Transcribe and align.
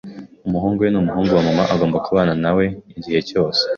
Umuhungu 0.47 0.79
we 0.83 0.89
ni 0.91 0.97
umuhungu 1.01 1.31
wa 1.33 1.45
mama. 1.47 1.63
Agomba 1.73 1.97
kubana 2.05 2.33
na 2.43 2.51
we 2.57 2.65
igihe 2.99 3.19
cyose. 3.29 3.63